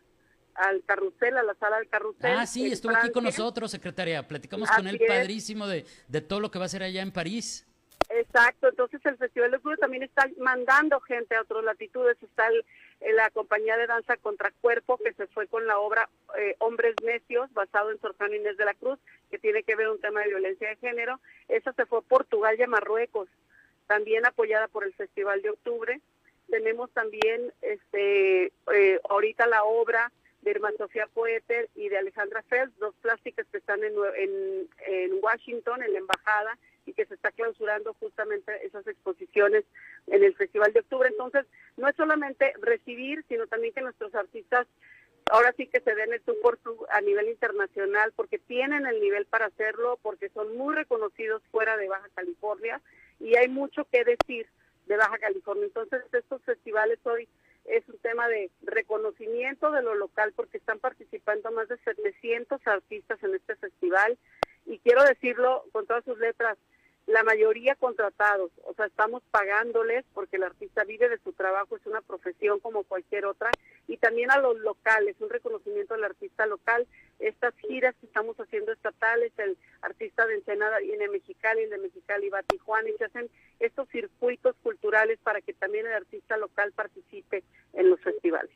al 0.54 0.82
carrusel, 0.84 1.36
a 1.36 1.42
la 1.42 1.54
sala 1.54 1.78
del 1.78 1.88
carrusel. 1.88 2.32
Ah, 2.36 2.46
sí, 2.46 2.66
estuvo 2.66 2.94
aquí 2.94 3.10
con 3.10 3.24
nosotros, 3.24 3.70
secretaria. 3.70 4.26
Platicamos 4.26 4.70
con 4.70 4.86
él 4.86 5.00
padrísimo 5.06 5.66
de, 5.66 5.84
de 6.08 6.20
todo 6.20 6.40
lo 6.40 6.50
que 6.50 6.58
va 6.58 6.64
a 6.64 6.66
hacer 6.66 6.82
allá 6.82 7.02
en 7.02 7.12
París. 7.12 7.66
Exacto, 8.16 8.68
entonces 8.68 9.00
el 9.06 9.16
Festival 9.16 9.50
de 9.50 9.56
Octubre 9.56 9.76
también 9.76 10.04
está 10.04 10.30
mandando 10.38 11.00
gente 11.00 11.34
a 11.34 11.40
otras 11.40 11.64
latitudes. 11.64 12.16
Está 12.22 12.46
el, 12.46 12.64
la 13.16 13.28
compañía 13.30 13.76
de 13.76 13.88
danza 13.88 14.16
Contracuerpo, 14.18 14.98
que 14.98 15.12
se 15.14 15.26
fue 15.26 15.48
con 15.48 15.66
la 15.66 15.80
obra 15.80 16.08
eh, 16.38 16.54
Hombres 16.60 16.94
Necios, 17.02 17.52
basado 17.52 17.90
en 17.90 18.00
Sor 18.00 18.14
Juana 18.16 18.36
Inés 18.36 18.56
de 18.56 18.66
la 18.66 18.74
Cruz, 18.74 19.00
que 19.32 19.38
tiene 19.38 19.64
que 19.64 19.74
ver 19.74 19.88
un 19.88 20.00
tema 20.00 20.20
de 20.20 20.28
violencia 20.28 20.68
de 20.68 20.76
género. 20.76 21.18
Esa 21.48 21.72
se 21.72 21.86
fue 21.86 21.98
a 21.98 22.02
Portugal 22.02 22.54
y 22.56 22.62
a 22.62 22.68
Marruecos, 22.68 23.28
también 23.88 24.24
apoyada 24.24 24.68
por 24.68 24.84
el 24.84 24.94
Festival 24.94 25.42
de 25.42 25.50
Octubre. 25.50 26.00
Tenemos 26.48 26.92
también 26.92 27.52
este 27.62 28.52
eh, 28.72 29.00
ahorita 29.10 29.48
la 29.48 29.64
obra 29.64 30.12
de 30.44 30.50
Irma 30.50 30.70
Sofía 30.78 31.08
Poeter 31.12 31.68
y 31.74 31.88
de 31.88 31.98
Alejandra 31.98 32.42
Fels, 32.42 32.76
dos 32.78 32.94
plásticas 33.00 33.46
que 33.50 33.58
están 33.58 33.80
en, 33.82 35.18
Washington, 35.22 35.82
en 35.82 35.92
la 35.92 35.98
embajada, 35.98 36.58
y 36.86 36.92
que 36.92 37.06
se 37.06 37.14
está 37.14 37.32
clausurando 37.32 37.94
justamente 37.94 38.52
esas 38.66 38.86
exposiciones 38.86 39.64
en 40.06 40.22
el 40.22 40.34
Festival 40.36 40.72
de 40.74 40.80
Octubre. 40.80 41.08
Entonces, 41.08 41.46
no 41.78 41.88
es 41.88 41.96
solamente 41.96 42.52
recibir, 42.60 43.24
sino 43.26 43.46
también 43.46 43.72
que 43.72 43.80
nuestros 43.80 44.14
artistas 44.14 44.66
ahora 45.30 45.54
sí 45.56 45.66
que 45.66 45.80
se 45.80 45.94
den 45.94 46.12
el 46.12 46.20
tú 46.20 46.34
por 46.42 46.58
a 46.90 47.00
nivel 47.00 47.28
internacional 47.28 48.12
porque 48.14 48.38
tienen 48.38 48.86
el 48.86 49.00
nivel 49.00 49.24
para 49.24 49.46
hacerlo, 49.46 49.98
porque 50.02 50.28
son 50.28 50.56
muy 50.56 50.74
reconocidos 50.74 51.42
fuera 51.50 51.78
de 51.78 51.88
Baja 51.88 52.08
California 52.14 52.82
y 53.18 53.36
hay 53.36 53.48
mucho 53.48 53.86
que 53.90 54.04
decir 54.04 54.46
de 54.86 54.96
Baja 54.98 55.18
California. 55.18 55.64
Entonces 55.64 56.02
estos 56.12 56.42
festivales 56.42 56.98
hoy 57.04 57.26
es 57.64 57.88
un 57.88 57.98
tema 57.98 58.28
de 58.28 58.50
reconocimiento 58.62 59.70
de 59.70 59.82
lo 59.82 59.94
local 59.94 60.32
porque 60.34 60.58
están 60.58 60.78
participando 60.78 61.50
más 61.52 61.68
de 61.68 61.78
700 61.78 62.60
artistas 62.66 63.22
en 63.22 63.34
este 63.34 63.56
festival. 63.56 64.18
Y 64.66 64.78
quiero 64.78 65.02
decirlo 65.04 65.64
con 65.72 65.86
todas 65.86 66.04
sus 66.04 66.18
letras, 66.18 66.58
la 67.14 67.22
mayoría 67.22 67.76
contratados, 67.76 68.50
o 68.64 68.74
sea, 68.74 68.86
estamos 68.86 69.22
pagándoles 69.30 70.04
porque 70.14 70.34
el 70.34 70.42
artista 70.42 70.82
vive 70.82 71.08
de 71.08 71.18
su 71.18 71.32
trabajo, 71.32 71.76
es 71.76 71.86
una 71.86 72.00
profesión 72.00 72.58
como 72.58 72.82
cualquier 72.82 73.24
otra, 73.24 73.52
y 73.86 73.98
también 73.98 74.32
a 74.32 74.40
los 74.40 74.58
locales, 74.58 75.14
un 75.20 75.30
reconocimiento 75.30 75.94
al 75.94 76.02
artista 76.02 76.44
local, 76.46 76.88
estas 77.20 77.54
giras 77.58 77.94
que 78.00 78.06
estamos 78.06 78.34
haciendo 78.40 78.72
estatales, 78.72 79.32
el 79.38 79.56
artista 79.82 80.26
de 80.26 80.34
Ensenada 80.34 80.80
viene 80.80 81.04
a 81.04 81.10
Mexicali, 81.10 81.62
el 81.62 81.70
de 81.70 81.78
Mexicali 81.78 82.30
va 82.30 82.40
a 82.40 82.42
Tijuana, 82.42 82.90
y 82.90 82.96
se 82.96 83.04
hacen 83.04 83.30
estos 83.60 83.88
circuitos 83.90 84.56
culturales 84.64 85.20
para 85.22 85.40
que 85.40 85.52
también 85.52 85.86
el 85.86 85.92
artista 85.92 86.36
local 86.36 86.72
participe 86.72 87.44
en 87.74 87.90
los 87.90 88.00
festivales. 88.00 88.50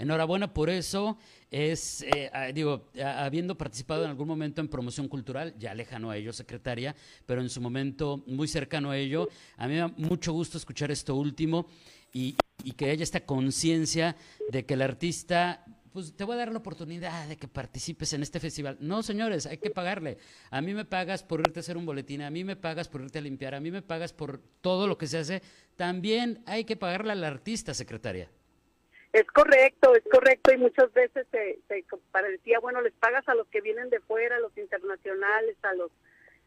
Enhorabuena 0.00 0.54
por 0.54 0.70
eso. 0.70 1.18
Es, 1.50 2.02
eh, 2.02 2.30
ah, 2.32 2.46
digo, 2.52 2.88
habiendo 3.04 3.58
participado 3.58 4.04
en 4.04 4.10
algún 4.10 4.26
momento 4.26 4.62
en 4.62 4.68
promoción 4.68 5.08
cultural, 5.08 5.54
ya 5.58 5.74
lejano 5.74 6.10
a 6.10 6.16
ello, 6.16 6.32
secretaria, 6.32 6.96
pero 7.26 7.42
en 7.42 7.50
su 7.50 7.60
momento 7.60 8.22
muy 8.26 8.48
cercano 8.48 8.90
a 8.90 8.96
ello, 8.96 9.28
a 9.58 9.66
mí 9.66 9.74
me 9.74 9.80
da 9.80 9.88
mucho 9.88 10.32
gusto 10.32 10.56
escuchar 10.56 10.90
esto 10.90 11.14
último 11.16 11.66
y, 12.14 12.34
que 12.76 12.90
haya 12.90 13.02
esta 13.02 13.26
conciencia 13.26 14.16
de 14.50 14.64
que 14.64 14.74
el 14.74 14.82
artista 14.82 15.64
pues 15.92 16.14
te 16.14 16.24
voy 16.24 16.34
a 16.34 16.38
dar 16.38 16.52
la 16.52 16.58
oportunidad 16.58 17.26
de 17.26 17.36
que 17.36 17.48
participes 17.48 18.12
en 18.12 18.22
este 18.22 18.38
festival. 18.38 18.78
No, 18.80 19.02
señores, 19.02 19.46
hay 19.46 19.58
que 19.58 19.70
pagarle. 19.70 20.18
A 20.50 20.60
mí 20.60 20.72
me 20.72 20.84
pagas 20.84 21.24
por 21.24 21.40
irte 21.40 21.58
a 21.58 21.62
hacer 21.62 21.76
un 21.76 21.84
boletín, 21.84 22.22
a 22.22 22.30
mí 22.30 22.44
me 22.44 22.54
pagas 22.54 22.88
por 22.88 23.02
irte 23.02 23.18
a 23.18 23.22
limpiar, 23.22 23.54
a 23.54 23.60
mí 23.60 23.70
me 23.72 23.82
pagas 23.82 24.12
por 24.12 24.40
todo 24.60 24.86
lo 24.86 24.96
que 24.96 25.08
se 25.08 25.18
hace. 25.18 25.42
También 25.76 26.42
hay 26.46 26.64
que 26.64 26.76
pagarle 26.76 27.12
al 27.12 27.24
artista, 27.24 27.74
secretaria. 27.74 28.30
Es 29.12 29.26
correcto, 29.26 29.94
es 29.96 30.04
correcto 30.10 30.52
y 30.52 30.58
muchas 30.58 30.92
veces 30.92 31.26
se, 31.32 31.58
se 31.66 31.84
parecía, 32.12 32.60
bueno, 32.60 32.80
les 32.80 32.92
pagas 32.92 33.28
a 33.28 33.34
los 33.34 33.48
que 33.48 33.60
vienen 33.60 33.90
de 33.90 33.98
fuera, 34.00 34.36
a 34.36 34.40
los 34.40 34.56
internacionales, 34.56 35.56
a 35.62 35.74
los 35.74 35.90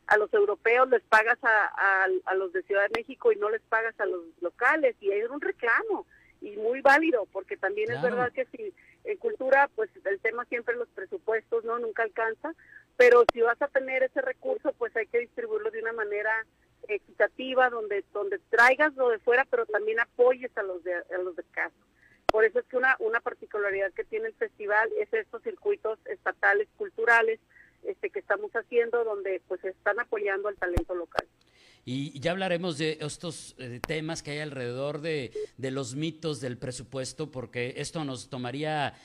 a 0.07 0.17
los 0.17 0.33
europeos, 0.33 0.89
les 0.89 1.01
pagas 1.03 1.39
a, 1.43 2.07
a, 2.25 2.35
los 2.35 2.51
de 2.51 2.63
Ciudad 2.63 2.83
de 2.83 2.99
México 2.99 3.31
y 3.31 3.37
no 3.37 3.49
les 3.49 3.61
pagas 3.61 3.97
a 3.99 4.05
los 4.05 4.21
locales 4.41 4.95
y 4.99 5.11
es 5.11 5.29
un 5.29 5.39
reclamo 5.39 6.05
y 6.41 6.57
muy 6.57 6.81
válido 6.81 7.25
porque 7.31 7.55
también 7.55 7.89
es 7.89 8.01
verdad 8.01 8.31
que 8.33 8.45
si 8.47 8.73
en 9.05 9.17
cultura 9.17 9.69
pues 9.75 9.89
el 10.03 10.19
tema 10.19 10.43
siempre 10.45 10.75
los 10.75 10.89
presupuestos 10.89 11.63
no 11.63 11.79
nunca 11.79 12.03
alcanza, 12.03 12.53
pero 12.97 13.23
si 13.31 13.41
vas 13.41 13.61
a 13.61 13.69
tener 13.69 14.03
ese 14.03 14.21
recurso 14.21 14.73
pues 14.73 14.93
hay 14.97 15.07
que 15.07 15.19
distribuirlo 15.19 15.71
de 15.71 15.81
una 15.81 15.93
manera 15.93 16.31
equitativa 16.89 17.69
donde 17.69 18.03
donde 18.11 18.39
traigas 18.49 18.93
lo 18.95 19.07
de 19.09 19.19
fuera 19.19 19.45
pero 19.49 19.65
también 19.67 20.01
apoyes 20.01 20.51
a 20.57 20.63
los 20.63 20.83
de 20.83 20.95
a 20.95 21.17
los 21.23 21.35
de 21.37 21.43
casa. 21.51 21.82
Por 22.33 22.45
eso 22.45 22.57
es 22.57 22.65
que 22.65 22.77
una, 22.77 22.95
una 22.97 23.19
particularidad 23.21 23.93
que 23.93 24.03
tiene 24.05 24.25
el 24.25 24.33
festival 24.33 24.89
es 24.99 25.13
estos 25.13 25.43
circuitos 25.43 25.99
estatales 26.05 26.67
culturales 26.77 27.39
este, 27.83 28.09
que 28.09 28.17
estamos 28.17 28.49
haciendo 28.53 29.03
donde 29.03 29.39
pues 29.47 29.63
están 29.63 29.99
apoyando 29.99 30.47
al 30.47 30.55
talento 30.55 30.95
local. 30.95 31.27
Y 31.85 32.19
ya 32.19 32.31
hablaremos 32.31 32.79
de 32.79 32.97
estos 33.01 33.53
eh, 33.59 33.79
temas 33.85 34.23
que 34.23 34.31
hay 34.31 34.39
alrededor 34.39 35.01
de, 35.01 35.31
de, 35.57 35.69
los 35.69 35.93
mitos 35.93 36.41
del 36.41 36.57
presupuesto, 36.57 37.29
porque 37.29 37.75
esto 37.77 38.03
nos 38.03 38.31
tomaría, 38.31 38.95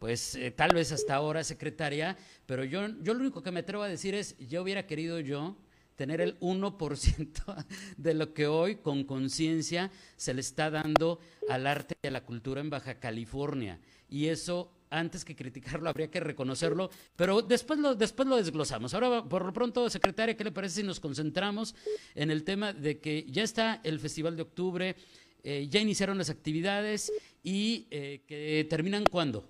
pues 0.00 0.34
eh, 0.34 0.50
tal 0.50 0.74
vez 0.74 0.90
hasta 0.90 1.14
ahora, 1.14 1.44
secretaria, 1.44 2.16
pero 2.44 2.64
yo, 2.64 2.88
yo 3.02 3.14
lo 3.14 3.20
único 3.20 3.44
que 3.44 3.52
me 3.52 3.60
atrevo 3.60 3.84
a 3.84 3.88
decir 3.88 4.16
es, 4.16 4.36
yo 4.48 4.62
hubiera 4.62 4.84
querido 4.84 5.20
yo 5.20 5.54
tener 5.96 6.20
el 6.20 6.38
1% 6.40 7.66
de 7.96 8.14
lo 8.14 8.34
que 8.34 8.46
hoy 8.46 8.76
con 8.76 9.04
conciencia 9.04 9.90
se 10.16 10.34
le 10.34 10.40
está 10.40 10.70
dando 10.70 11.20
al 11.48 11.66
arte 11.66 11.94
y 12.02 12.06
a 12.06 12.10
la 12.10 12.24
cultura 12.24 12.60
en 12.60 12.70
Baja 12.70 12.98
California. 12.98 13.78
Y 14.08 14.28
eso, 14.28 14.70
antes 14.90 15.24
que 15.24 15.34
criticarlo, 15.34 15.88
habría 15.88 16.10
que 16.10 16.20
reconocerlo, 16.20 16.90
pero 17.16 17.42
después 17.42 17.78
lo, 17.78 17.94
después 17.94 18.28
lo 18.28 18.36
desglosamos. 18.36 18.94
Ahora, 18.94 19.24
por 19.24 19.44
lo 19.44 19.52
pronto, 19.52 19.88
secretaria, 19.90 20.36
¿qué 20.36 20.44
le 20.44 20.52
parece 20.52 20.80
si 20.80 20.86
nos 20.86 21.00
concentramos 21.00 21.74
en 22.14 22.30
el 22.30 22.44
tema 22.44 22.72
de 22.72 22.98
que 23.00 23.24
ya 23.24 23.42
está 23.42 23.80
el 23.84 23.98
Festival 23.98 24.36
de 24.36 24.42
Octubre, 24.42 24.96
eh, 25.42 25.66
ya 25.68 25.80
iniciaron 25.80 26.18
las 26.18 26.30
actividades 26.30 27.12
y 27.42 27.86
eh, 27.90 28.22
que 28.26 28.66
terminan 28.68 29.04
cuándo? 29.04 29.44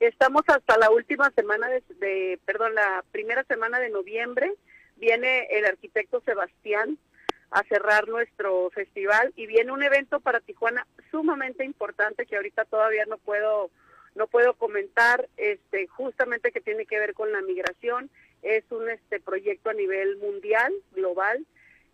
Estamos 0.00 0.42
hasta 0.48 0.76
la 0.78 0.90
última 0.90 1.30
semana 1.30 1.68
de, 1.68 2.40
perdón, 2.44 2.74
la 2.74 3.04
primera 3.12 3.44
semana 3.44 3.78
de 3.78 3.88
noviembre 3.88 4.52
viene 5.02 5.48
el 5.50 5.64
arquitecto 5.64 6.20
Sebastián 6.20 6.96
a 7.50 7.64
cerrar 7.64 8.06
nuestro 8.06 8.70
festival 8.70 9.32
y 9.34 9.46
viene 9.46 9.72
un 9.72 9.82
evento 9.82 10.20
para 10.20 10.38
Tijuana 10.38 10.86
sumamente 11.10 11.64
importante 11.64 12.24
que 12.24 12.36
ahorita 12.36 12.64
todavía 12.66 13.04
no 13.06 13.18
puedo 13.18 13.70
no 14.14 14.28
puedo 14.28 14.54
comentar 14.54 15.28
este 15.36 15.88
justamente 15.88 16.52
que 16.52 16.60
tiene 16.60 16.86
que 16.86 17.00
ver 17.00 17.14
con 17.14 17.32
la 17.32 17.40
migración. 17.42 18.10
Es 18.42 18.62
un 18.70 18.88
este 18.90 19.18
proyecto 19.18 19.70
a 19.70 19.74
nivel 19.74 20.18
mundial 20.18 20.72
global 20.92 21.44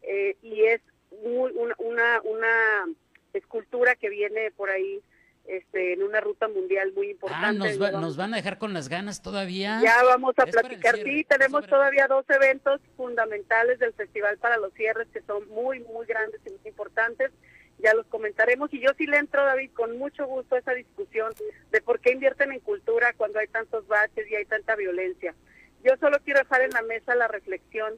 eh, 0.02 0.36
y 0.42 0.64
es 0.64 0.82
una, 1.10 2.20
una 2.24 2.84
escultura 3.32 3.94
que 3.94 4.10
viene 4.10 4.50
por 4.50 4.68
ahí 4.68 5.00
este, 5.48 5.94
en 5.94 6.02
una 6.02 6.20
ruta 6.20 6.46
mundial 6.46 6.92
muy 6.94 7.10
importante. 7.10 7.46
Ah, 7.46 7.52
nos, 7.52 7.92
nos, 7.92 8.16
van 8.18 8.34
a 8.34 8.36
dejar 8.36 8.58
con 8.58 8.74
las 8.74 8.90
ganas 8.90 9.22
todavía. 9.22 9.80
Ya 9.82 10.04
vamos 10.04 10.34
a 10.36 10.44
platicar. 10.44 10.96
Sí, 11.02 11.24
tenemos 11.24 11.66
todavía 11.66 12.06
dos 12.06 12.26
eventos 12.28 12.82
fundamentales 12.98 13.78
del 13.78 13.94
festival 13.94 14.36
para 14.36 14.58
los 14.58 14.74
cierres 14.74 15.08
que 15.08 15.22
son 15.22 15.48
muy, 15.48 15.80
muy 15.80 16.06
grandes 16.06 16.38
y 16.44 16.50
muy 16.50 16.60
importantes. 16.66 17.30
Ya 17.78 17.94
los 17.94 18.04
comentaremos. 18.06 18.72
Y 18.74 18.80
yo 18.80 18.90
sí 18.98 19.06
le 19.06 19.16
entro, 19.16 19.42
David, 19.42 19.70
con 19.72 19.96
mucho 19.96 20.26
gusto 20.26 20.54
a 20.54 20.58
esa 20.58 20.74
discusión 20.74 21.32
de 21.70 21.80
por 21.80 22.00
qué 22.00 22.12
invierten 22.12 22.52
en 22.52 22.60
cultura 22.60 23.14
cuando 23.16 23.38
hay 23.38 23.48
tantos 23.48 23.86
baches 23.88 24.30
y 24.30 24.34
hay 24.34 24.44
tanta 24.44 24.76
violencia. 24.76 25.34
Yo 25.82 25.96
solo 25.98 26.18
quiero 26.24 26.40
dejar 26.40 26.60
en 26.60 26.70
la 26.70 26.82
mesa 26.82 27.14
la 27.14 27.28
reflexión. 27.28 27.94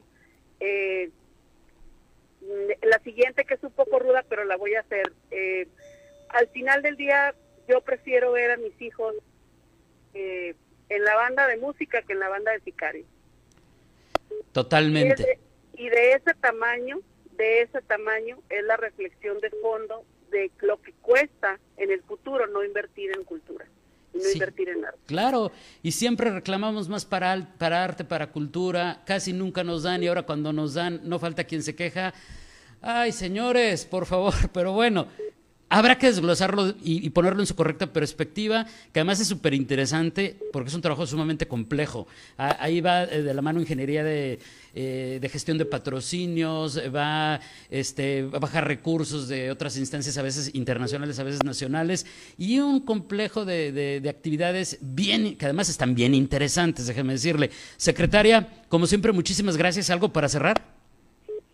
Eh, 0.61 1.09
la 2.81 2.99
siguiente, 2.99 3.43
que 3.43 3.55
es 3.55 3.63
un 3.63 3.73
poco 3.73 3.99
ruda, 3.99 4.23
pero 4.29 4.45
la 4.45 4.55
voy 4.55 4.75
a 4.75 4.79
hacer. 4.79 5.11
Eh, 5.31 5.67
al 6.33 6.47
final 6.49 6.81
del 6.81 6.97
día 6.97 7.33
yo 7.67 7.81
prefiero 7.81 8.31
ver 8.31 8.51
a 8.51 8.57
mis 8.57 8.79
hijos 8.81 9.15
eh, 10.13 10.55
en 10.89 11.03
la 11.03 11.15
banda 11.15 11.47
de 11.47 11.57
música 11.57 12.01
que 12.01 12.13
en 12.13 12.19
la 12.19 12.29
banda 12.29 12.51
de 12.51 12.59
sicario. 12.61 13.05
Totalmente. 14.51 15.39
Y 15.77 15.89
de, 15.89 16.13
ese 16.13 16.33
tamaño, 16.39 16.99
de 17.37 17.61
ese 17.61 17.81
tamaño 17.81 18.37
es 18.49 18.63
la 18.65 18.77
reflexión 18.77 19.39
de 19.39 19.49
fondo 19.61 20.03
de 20.29 20.51
lo 20.61 20.81
que 20.81 20.93
cuesta 21.01 21.59
en 21.77 21.91
el 21.91 22.01
futuro 22.03 22.47
no 22.47 22.63
invertir 22.63 23.11
en 23.15 23.23
cultura. 23.23 23.65
Y 24.13 24.17
no 24.17 24.29
invertir 24.29 24.69
en 24.69 24.83
arte. 24.83 24.99
Claro, 25.05 25.51
y 25.81 25.93
siempre 25.93 26.29
reclamamos 26.29 26.89
más 26.89 27.05
para, 27.05 27.55
para 27.57 27.83
arte, 27.83 28.03
para 28.03 28.31
cultura, 28.31 29.01
casi 29.05 29.31
nunca 29.31 29.63
nos 29.63 29.83
dan 29.83 30.03
y 30.03 30.07
ahora 30.07 30.23
cuando 30.23 30.51
nos 30.51 30.73
dan 30.73 30.99
no 31.03 31.17
falta 31.19 31.45
quien 31.45 31.63
se 31.63 31.75
queja. 31.75 32.13
Ay, 32.81 33.13
señores, 33.13 33.85
por 33.85 34.05
favor, 34.05 34.33
pero 34.53 34.73
bueno, 34.73 35.07
Habrá 35.73 35.97
que 35.97 36.07
desglosarlo 36.07 36.75
y, 36.83 37.09
ponerlo 37.11 37.39
en 37.39 37.47
su 37.47 37.55
correcta 37.55 37.87
perspectiva, 37.87 38.65
que 38.91 38.99
además 38.99 39.21
es 39.21 39.29
súper 39.29 39.53
interesante 39.53 40.35
porque 40.51 40.67
es 40.67 40.75
un 40.75 40.81
trabajo 40.81 41.07
sumamente 41.07 41.47
complejo. 41.47 42.07
Ahí 42.35 42.81
va 42.81 43.03
eh, 43.03 43.21
de 43.21 43.33
la 43.33 43.41
mano 43.41 43.61
ingeniería 43.61 44.03
de, 44.03 44.39
eh, 44.75 45.19
de 45.21 45.29
gestión 45.29 45.57
de 45.57 45.63
patrocinios, 45.63 46.77
va 46.93 47.39
este, 47.69 48.27
a 48.33 48.39
bajar 48.39 48.67
recursos 48.67 49.29
de 49.29 49.49
otras 49.49 49.77
instancias, 49.77 50.17
a 50.17 50.21
veces 50.21 50.53
internacionales, 50.55 51.19
a 51.19 51.23
veces 51.23 51.41
nacionales, 51.45 52.05
y 52.37 52.59
un 52.59 52.81
complejo 52.81 53.45
de, 53.45 53.71
de 53.71 54.09
actividades 54.09 54.77
bien, 54.81 55.37
que 55.37 55.45
además 55.45 55.69
están 55.69 55.95
bien 55.95 56.13
interesantes, 56.13 56.85
déjeme 56.85 57.13
decirle. 57.13 57.49
Secretaria, 57.77 58.65
como 58.67 58.87
siempre, 58.87 59.13
muchísimas 59.13 59.55
gracias. 59.55 59.89
¿Algo 59.89 60.11
para 60.11 60.27
cerrar? 60.27 60.70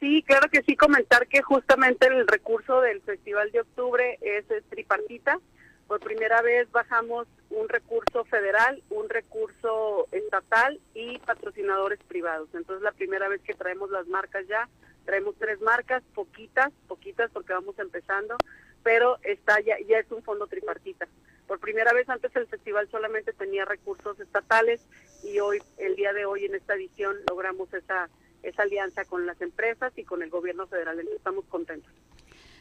Sí, 0.07 0.23
claro 0.23 0.47
que 0.49 0.63
sí, 0.63 0.77
comentar 0.77 1.27
que 1.27 1.41
justamente 1.41 2.07
el 2.07 2.25
recurso 2.25 2.79
del 2.79 3.01
Festival 3.01 3.51
de 3.51 3.59
Octubre 3.59 4.17
es, 4.21 4.45
tripartita. 4.69 5.37
Por 5.85 5.99
primera 5.99 6.41
vez 6.41 6.71
bajamos 6.71 7.27
un 7.49 7.67
recurso 7.67 8.23
federal, 8.23 8.81
un 8.89 9.09
recurso 9.09 10.07
estatal 10.13 10.79
y 10.93 11.19
patrocinadores 11.19 11.99
privados. 12.07 12.47
Entonces 12.53 12.83
la 12.83 12.93
primera 12.93 13.27
vez 13.27 13.41
que 13.41 13.53
traemos 13.53 13.91
las 13.91 14.07
marcas 14.07 14.47
ya, 14.47 14.69
traemos 15.03 15.35
tres 15.39 15.59
marcas, 15.59 16.01
poquitas, 16.15 16.71
poquitas 16.87 17.29
porque 17.31 17.51
vamos 17.51 17.77
empezando, 17.77 18.37
pero 18.83 19.17
está 19.23 19.59
ya, 19.59 19.75
ya 19.89 19.99
es 19.99 20.09
un 20.09 20.23
fondo 20.23 20.47
tripartita. 20.47 21.05
Por 21.47 21.59
primera 21.59 21.91
vez 21.91 22.07
antes 22.07 22.33
el 22.37 22.47
festival 22.47 22.87
solamente 22.89 23.33
tenía 23.33 23.65
recursos 23.65 24.17
estatales 24.21 24.87
y 25.21 25.39
hoy, 25.39 25.61
el 25.77 25.97
día 25.97 26.13
de 26.13 26.23
hoy 26.23 26.45
en 26.45 26.55
esta 26.55 26.75
edición 26.75 27.17
logramos 27.29 27.73
esa 27.73 28.07
esa 28.49 28.63
alianza 28.63 29.05
con 29.05 29.25
las 29.25 29.39
empresas 29.41 29.91
y 29.97 30.03
con 30.03 30.21
el 30.21 30.29
gobierno 30.29 30.67
federal. 30.67 30.99
Entonces 30.99 31.17
estamos 31.17 31.45
contentos. 31.45 31.91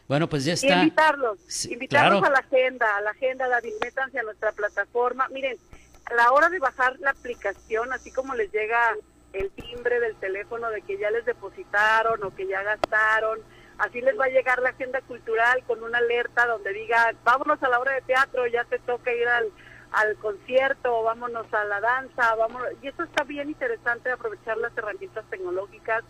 Bueno, 0.08 0.28
pues 0.28 0.44
ya 0.44 0.52
está. 0.52 0.82
invitarlos, 0.82 1.66
invitarlos 1.66 2.22
a 2.22 2.30
la 2.30 2.38
agenda, 2.38 2.96
a 2.96 3.00
la 3.00 3.10
agenda, 3.10 3.48
David, 3.48 3.72
métanse 3.82 4.20
a 4.20 4.22
nuestra 4.22 4.52
plataforma. 4.52 5.28
Miren, 5.28 5.56
a 6.04 6.14
la 6.14 6.30
hora 6.30 6.48
de 6.48 6.60
bajar 6.60 6.98
la 7.00 7.10
aplicación, 7.10 7.92
así 7.92 8.12
como 8.12 8.34
les 8.34 8.52
llega 8.52 8.94
el 9.32 9.50
timbre 9.50 9.98
del 10.00 10.14
teléfono 10.16 10.70
de 10.70 10.82
que 10.82 10.96
ya 10.98 11.10
les 11.10 11.24
depositaron 11.24 12.22
o 12.22 12.34
que 12.34 12.46
ya 12.46 12.62
gastaron, 12.62 13.40
así 13.78 14.00
les 14.00 14.18
va 14.18 14.26
a 14.26 14.30
llegar 14.30 14.62
la 14.62 14.70
agenda 14.70 15.00
cultural 15.02 15.62
con 15.66 15.82
una 15.82 15.98
alerta 15.98 16.46
donde 16.46 16.72
diga, 16.72 17.12
vámonos 17.24 17.60
a 17.62 17.68
la 17.68 17.80
hora 17.80 17.92
de 17.92 18.02
teatro, 18.02 18.46
ya 18.46 18.64
te 18.64 18.78
toca 18.78 19.12
ir 19.12 19.26
al, 19.26 19.50
al 19.92 20.16
concierto, 20.16 21.02
vámonos 21.02 21.52
a 21.52 21.64
la 21.64 21.80
danza, 21.80 22.34
vámonos. 22.34 22.68
Y 22.82 22.88
eso 22.88 23.02
está 23.02 23.24
bien 23.24 23.48
interesante, 23.48 24.10
aprovechar 24.10 24.56
las 24.58 24.76
herramientas 24.76 25.24
tecnológicas 25.30 26.04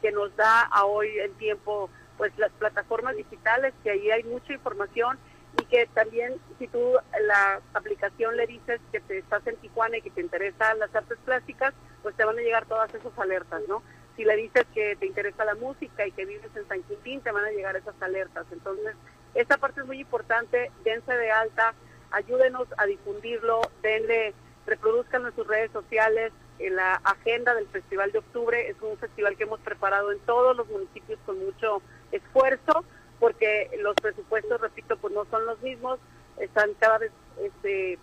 que 0.00 0.12
nos 0.12 0.34
da 0.36 0.62
a 0.62 0.84
hoy 0.84 1.08
en 1.18 1.32
tiempo 1.34 1.90
pues 2.16 2.36
las 2.38 2.52
plataformas 2.52 3.16
digitales, 3.16 3.72
que 3.82 3.90
ahí 3.90 4.10
hay 4.10 4.24
mucha 4.24 4.52
información 4.52 5.18
y 5.58 5.64
que 5.64 5.86
también 5.94 6.34
si 6.58 6.68
tú 6.68 6.94
la 7.22 7.60
aplicación 7.74 8.36
le 8.36 8.46
dices 8.46 8.80
que 8.92 9.00
te 9.00 9.18
estás 9.18 9.46
en 9.46 9.56
Tijuana 9.56 9.96
y 9.96 10.02
que 10.02 10.10
te 10.10 10.20
interesan 10.20 10.78
las 10.78 10.94
artes 10.94 11.18
plásticas, 11.24 11.72
pues 12.02 12.14
te 12.16 12.24
van 12.24 12.38
a 12.38 12.42
llegar 12.42 12.66
todas 12.66 12.92
esas 12.94 13.18
alertas, 13.18 13.62
¿no? 13.68 13.82
Si 14.16 14.24
le 14.24 14.36
dices 14.36 14.66
que 14.74 14.96
te 14.96 15.06
interesa 15.06 15.44
la 15.44 15.54
música 15.54 16.06
y 16.06 16.12
que 16.12 16.26
vives 16.26 16.50
en 16.54 16.68
San 16.68 16.82
Quintín, 16.82 17.20
te 17.22 17.32
van 17.32 17.44
a 17.44 17.50
llegar 17.50 17.76
esas 17.76 18.00
alertas. 18.02 18.46
Entonces, 18.52 18.94
esta 19.34 19.56
parte 19.58 19.80
es 19.80 19.86
muy 19.86 20.00
importante, 20.00 20.70
dense 20.84 21.12
de 21.12 21.30
alta, 21.30 21.74
ayúdenos 22.10 22.68
a 22.76 22.86
difundirlo, 22.86 23.60
denle, 23.82 24.34
reproduzcan 24.66 25.26
en 25.26 25.34
sus 25.34 25.46
redes 25.46 25.70
sociales, 25.72 26.32
en 26.58 26.76
la 26.76 26.94
agenda 27.04 27.54
del 27.54 27.66
Festival 27.68 28.12
de 28.12 28.18
Octubre, 28.18 28.68
es 28.68 28.76
un 28.82 28.96
festival 28.98 29.36
que 29.36 29.44
hemos 29.44 29.60
preparado 29.60 30.12
en 30.12 30.18
todos 30.20 30.56
los 30.56 30.68
municipios 30.68 31.18
con 31.24 31.38
mucho 31.38 31.82
esfuerzo, 32.12 32.84
porque 33.18 33.70
los 33.80 33.94
presupuestos, 33.96 34.60
repito, 34.60 34.96
pues 34.98 35.14
no 35.14 35.24
son 35.30 35.46
los 35.46 35.60
mismos, 35.62 35.98
están 36.38 36.74
cada 36.78 36.98
vez, 36.98 37.12
este, 37.42 37.98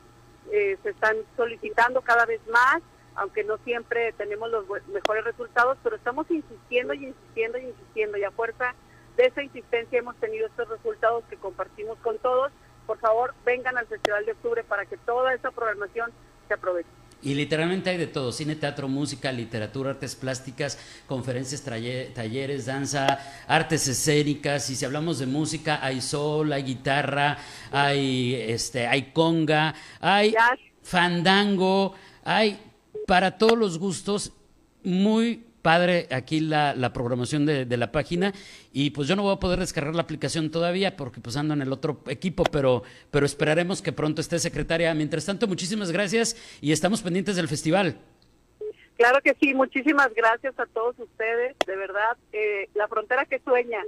eh, 0.51 0.77
se 0.81 0.89
están 0.89 1.17
solicitando 1.35 2.01
cada 2.01 2.25
vez 2.25 2.41
más, 2.47 2.81
aunque 3.15 3.43
no 3.43 3.57
siempre 3.59 4.13
tenemos 4.13 4.49
los 4.49 4.65
mejores 4.87 5.23
resultados, 5.23 5.77
pero 5.83 5.95
estamos 5.95 6.29
insistiendo 6.29 6.93
y 6.93 7.05
insistiendo 7.05 7.57
y 7.57 7.65
insistiendo, 7.65 8.17
y 8.17 8.23
a 8.23 8.31
fuerza 8.31 8.75
de 9.17 9.25
esa 9.25 9.41
insistencia 9.41 9.99
hemos 9.99 10.15
tenido 10.17 10.47
estos 10.47 10.69
resultados 10.69 11.23
que 11.29 11.37
compartimos 11.37 11.97
con 11.99 12.17
todos. 12.19 12.51
Por 12.87 12.97
favor, 12.99 13.35
vengan 13.45 13.77
al 13.77 13.85
Festival 13.85 14.25
de 14.25 14.31
Octubre 14.31 14.63
para 14.63 14.85
que 14.85 14.97
toda 14.97 15.33
esa 15.33 15.51
programación 15.51 16.11
se 16.47 16.53
aproveche. 16.55 16.89
Y 17.21 17.33
literalmente 17.33 17.89
hay 17.89 17.97
de 17.97 18.07
todo, 18.07 18.31
cine, 18.31 18.55
teatro, 18.55 18.87
música, 18.87 19.31
literatura, 19.31 19.91
artes 19.91 20.15
plásticas, 20.15 20.77
conferencias, 21.07 21.63
talleres, 21.63 22.67
danza, 22.67 23.19
artes 23.47 23.87
escénicas. 23.87 24.69
Y 24.69 24.75
si 24.75 24.85
hablamos 24.85 25.17
de 25.17 25.25
música, 25.25 25.79
hay 25.83 25.99
sol, 25.99 26.53
hay 26.53 26.63
guitarra, 26.63 27.37
hay, 27.71 28.35
este, 28.35 28.85
hay 28.85 29.11
conga, 29.11 29.73
hay 29.99 30.35
fandango, 30.83 31.95
hay 32.23 32.59
para 33.07 33.37
todos 33.37 33.57
los 33.57 33.79
gustos, 33.79 34.31
muy 34.83 35.46
padre 35.61 36.07
aquí 36.11 36.39
la, 36.39 36.75
la 36.75 36.93
programación 36.93 37.45
de, 37.45 37.65
de, 37.65 37.77
la 37.77 37.91
página 37.91 38.33
y 38.71 38.91
pues 38.91 39.07
yo 39.07 39.15
no 39.15 39.23
voy 39.23 39.33
a 39.33 39.39
poder 39.39 39.59
descargar 39.59 39.95
la 39.95 40.01
aplicación 40.01 40.51
todavía 40.51 40.95
porque 40.95 41.19
pues 41.19 41.35
ando 41.37 41.53
en 41.53 41.61
el 41.61 41.71
otro 41.71 42.01
equipo, 42.07 42.43
pero, 42.43 42.83
pero 43.11 43.25
esperaremos 43.25 43.81
que 43.81 43.91
pronto 43.91 44.21
esté 44.21 44.39
secretaria. 44.39 44.93
Mientras 44.93 45.25
tanto, 45.25 45.47
muchísimas 45.47 45.91
gracias 45.91 46.35
y 46.61 46.71
estamos 46.71 47.01
pendientes 47.01 47.35
del 47.35 47.47
festival. 47.47 47.97
Claro 48.97 49.19
que 49.23 49.35
sí, 49.39 49.53
muchísimas 49.53 50.13
gracias 50.15 50.59
a 50.59 50.65
todos 50.65 50.97
ustedes, 50.97 51.55
de 51.67 51.75
verdad, 51.75 52.17
eh, 52.33 52.67
la 52.73 52.87
frontera 52.87 53.25
que 53.25 53.39
sueña 53.39 53.79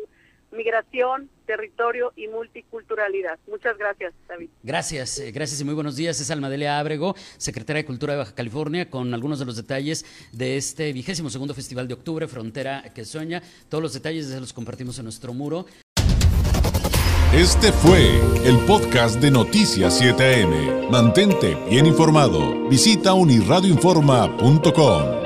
migración, 0.52 1.30
territorio 1.46 2.12
y 2.16 2.28
multiculturalidad. 2.28 3.40
Muchas 3.48 3.78
gracias, 3.78 4.14
David. 4.28 4.50
Gracias, 4.64 5.20
eh, 5.20 5.32
gracias 5.32 5.62
y 5.62 5.66
muy 5.66 5.74
buenos 5.74 5.96
días. 5.96 6.20
Es 6.20 6.32
Almadelia 6.32 6.80
Ábrego, 6.80 7.16
secretaria 7.38 7.82
de 7.82 7.86
Cultura 7.86 8.14
de 8.14 8.20
Baja 8.20 8.36
California, 8.36 8.90
con 8.90 9.14
algunos 9.14 9.40
de 9.40 9.46
los 9.46 9.56
detalles 9.56 10.06
de 10.32 10.58
este 10.58 10.92
vigésimo 10.94 11.30
segundo 11.30 11.54
Festival 11.54 11.88
de 11.88 11.94
Octubre, 11.94 12.28
Frontera 12.28 12.84
que 12.94 13.06
Sueña. 13.06 13.42
Todos 13.70 13.82
los 13.82 13.94
detalles 13.94 14.28
se 14.28 14.40
los 14.40 14.54
compartimos 14.54 14.98
en 15.00 15.06
nuestro 15.06 15.34
muro. 15.34 15.66
Este 17.34 17.72
fue 17.72 18.20
el 18.44 18.58
podcast 18.66 19.22
de 19.22 19.30
Noticias 19.30 20.02
7am. 20.02 20.90
Mantente 20.90 21.56
bien 21.70 21.86
informado. 21.86 22.68
Visita 22.68 23.14
unirradioinforma.com. 23.14 25.19